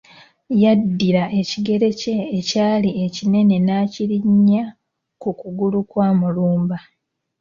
Yaddira 0.61 1.23
ekigere 1.39 1.87
kye 1.99 2.17
ekyali 2.39 2.89
ekinene 3.05 3.55
n'akirinnya 3.65 4.63
ku 5.21 5.29
kugulu 5.39 5.79
kwa 5.89 6.07
Mulumba. 6.19 6.77